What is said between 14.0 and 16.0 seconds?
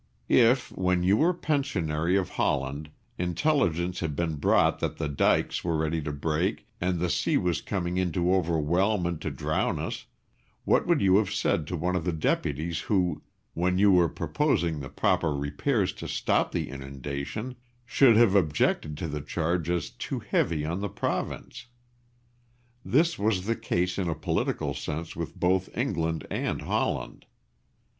proposing the proper repairs